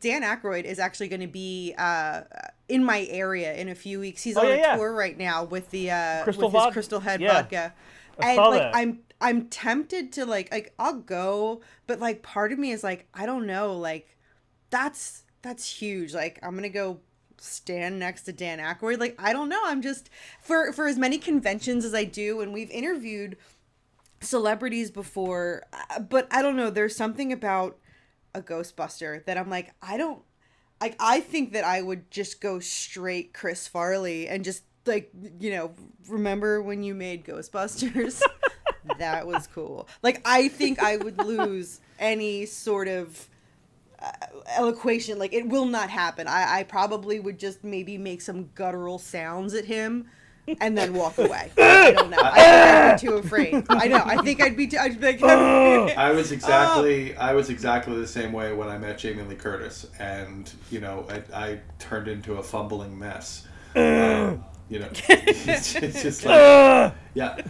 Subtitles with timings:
[0.00, 2.22] Dan Aykroyd is actually going to be uh,
[2.68, 4.22] in my area in a few weeks.
[4.22, 4.76] He's Oh, on yeah, a yeah.
[4.76, 7.32] tour right now with the uh, Crystal with his Vod- Crystal Head yeah.
[7.34, 7.74] vodka,
[8.20, 8.74] I and like that.
[8.76, 13.06] I'm I'm tempted to like like I'll go, but like part of me is like
[13.14, 14.16] I don't know, like
[14.70, 16.14] that's that's huge.
[16.14, 17.00] Like I'm gonna go
[17.40, 18.98] stand next to Dan Aykroyd.
[18.98, 19.60] Like I don't know.
[19.64, 20.10] I'm just
[20.40, 23.36] for for as many conventions as I do, and we've interviewed
[24.20, 26.70] celebrities before, uh, but I don't know.
[26.70, 27.78] There's something about
[28.38, 30.22] a Ghostbuster that I'm like, I don't
[30.80, 30.96] like.
[30.98, 35.72] I think that I would just go straight Chris Farley and just like you know,
[36.08, 38.22] remember when you made Ghostbusters?
[38.98, 39.88] that was cool.
[40.02, 43.28] Like I think I would lose any sort of
[44.00, 44.10] uh,
[44.56, 45.18] eloquation.
[45.18, 46.26] Like it will not happen.
[46.26, 50.06] I I probably would just maybe make some guttural sounds at him.
[50.60, 51.50] And then walk away.
[51.58, 52.18] I don't know.
[52.20, 53.66] I think I'd be too afraid.
[53.68, 54.02] I know.
[54.04, 54.78] I think I'd be too.
[54.78, 57.20] I'd be like, I was exactly oh.
[57.20, 61.06] I was exactly the same way when I met Jamie Lee Curtis, and you know
[61.10, 63.46] I, I turned into a fumbling mess.
[63.76, 66.90] Um, you know, it's, it's just like uh.
[67.14, 67.40] yeah.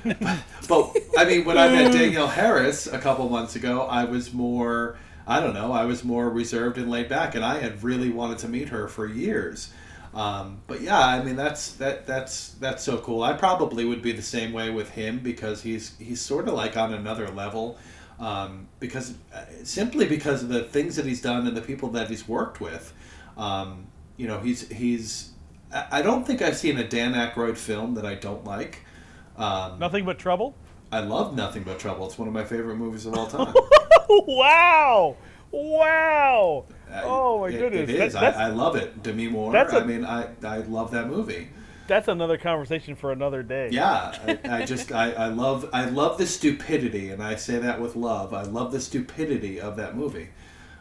[0.69, 4.99] But I mean, when I met Danielle Harris a couple months ago, I was more
[5.27, 8.39] I don't know I was more reserved and laid back, and I had really wanted
[8.39, 9.73] to meet her for years.
[10.15, 13.23] Um, but yeah, I mean that's that that's that's so cool.
[13.23, 16.77] I probably would be the same way with him because he's he's sort of like
[16.77, 17.79] on another level.
[18.19, 22.09] Um, because uh, simply because of the things that he's done and the people that
[22.09, 22.93] he's worked with,
[23.37, 23.87] um,
[24.17, 25.33] you know, he's he's.
[25.71, 28.81] I don't think I've seen a Dan Aykroyd film that I don't like.
[29.37, 30.55] Um, Nothing but trouble.
[30.91, 32.07] I love Nothing But Trouble.
[32.07, 33.55] It's one of my favorite movies of all time.
[34.09, 35.17] wow!
[35.51, 36.65] Wow!
[37.05, 37.89] Oh my It- goodness!
[37.91, 38.13] It is.
[38.15, 39.03] That- I, I love it.
[39.03, 39.55] Demi Moore.
[39.55, 41.49] a- I mean, I I love that movie.
[41.87, 43.71] that's another conversation for another day.
[43.73, 47.81] Yeah, I, I just I, I love I love the stupidity, and I say that
[47.81, 48.35] with love.
[48.35, 50.29] I love the stupidity of that movie.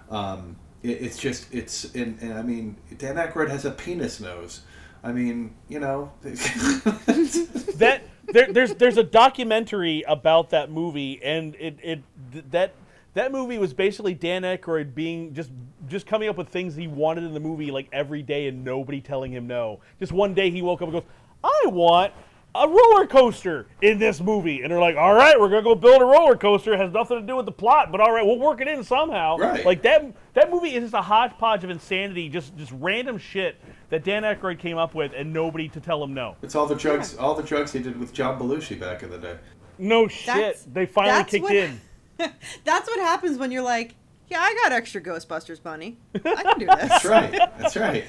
[0.10, 4.62] Um, it, it's just it's and, and I mean Dan Aykroyd has a penis nose.
[5.04, 11.78] I mean, you know, that there, there's there's a documentary about that movie, and it
[11.82, 12.73] it that
[13.14, 15.52] that movie was basically Dan Aykroyd being just
[15.87, 19.02] just coming up with things he wanted in the movie like every day, and nobody
[19.02, 19.80] telling him no.
[19.99, 21.09] Just one day he woke up and goes,
[21.43, 22.14] "I want."
[22.55, 26.02] A roller coaster in this movie, and they're like, "All right, we're gonna go build
[26.02, 26.73] a roller coaster.
[26.73, 28.83] It has nothing to do with the plot, but all right, we'll work it in
[28.83, 29.64] somehow." Right.
[29.64, 30.05] Like that.
[30.33, 33.58] That movie is just a hodgepodge of insanity, just just random shit
[33.89, 36.36] that Dan Aykroyd came up with, and nobody to tell him no.
[36.42, 39.19] it's all the drugs all the drugs he did with John Belushi back in the
[39.19, 39.36] day.
[39.77, 40.25] No shit.
[40.27, 41.80] That's- they finally kicked what- in.
[42.64, 43.93] That's what happens when you're like,
[44.30, 45.98] yeah, I got extra Ghostbusters money.
[46.15, 46.89] I can do this.
[46.89, 47.32] That's right.
[47.58, 48.05] That's right.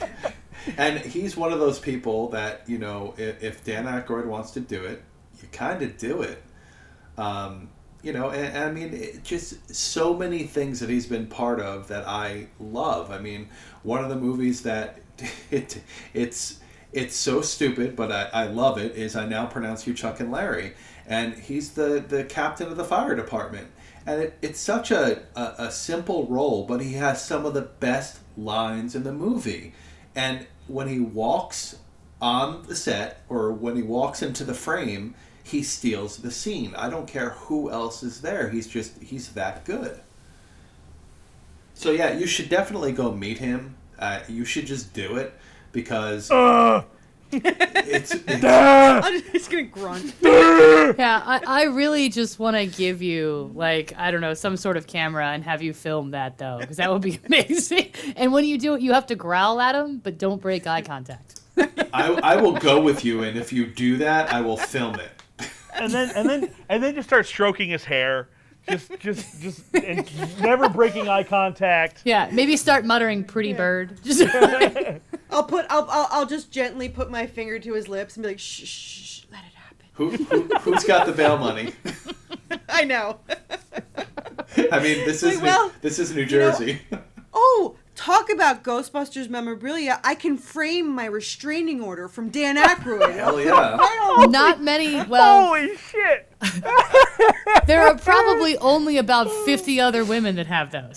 [0.77, 4.61] And he's one of those people that you know, if, if Dan Aykroyd wants to
[4.61, 5.03] do it,
[5.41, 6.43] you kind of do it.
[7.17, 7.69] Um,
[8.03, 11.61] you know, and, and I mean, it just so many things that he's been part
[11.61, 13.11] of that I love.
[13.11, 13.49] I mean,
[13.83, 15.01] one of the movies that
[15.51, 15.81] it
[16.15, 16.61] it's
[16.93, 18.97] it's so stupid, but I, I love it.
[18.97, 20.75] Is I now pronounce you Chuck and Larry,
[21.07, 23.69] and he's the the captain of the fire department,
[24.09, 27.63] and it, it's such a, a a simple role, but he has some of the
[27.63, 29.75] best lines in the movie,
[30.15, 31.77] and when he walks
[32.21, 35.15] on the set or when he walks into the frame,
[35.45, 36.75] he steals the scene.
[36.75, 38.49] I don't care who else is there.
[38.49, 40.01] He's just he's that good.
[41.75, 43.77] So yeah, you should definitely go meet him.
[43.99, 45.35] Uh, you should just do it
[45.73, 46.31] because
[47.33, 50.15] it's, it's I'm just gonna grunt.
[50.99, 54.77] Yeah, I, I really just want to give you like I don't know some sort
[54.77, 57.91] of camera and have you film that though because that would be amazing.
[58.17, 60.83] And when you do it, you have to growl at him, but don't break eye
[60.83, 61.41] contact.
[61.93, 65.11] I, I will go with you, and if you do that, I will film it.
[65.75, 68.29] And then and then and then just start stroking his hair.
[68.69, 72.03] Just just just and never breaking eye contact.
[72.05, 74.21] Yeah, maybe start muttering "pretty bird." Just
[75.31, 75.67] I'll put.
[75.69, 76.09] I'll, I'll.
[76.11, 79.25] I'll just gently put my finger to his lips and be like, shh, shh, shh
[79.31, 79.87] let it happen.
[79.95, 81.73] Who, who who's got the bail money?
[82.69, 83.19] I know.
[84.73, 86.81] I mean, this is Like, well, New, this is New know- Jersey.
[87.41, 90.01] Oh, talk about Ghostbusters memorabilia.
[90.03, 93.15] I can frame my restraining order from Dan Aykroyd.
[93.15, 94.27] Hell yeah!
[94.29, 95.01] not many.
[95.05, 96.33] Well, Holy shit!
[97.67, 100.97] there are probably only about fifty other women that have those.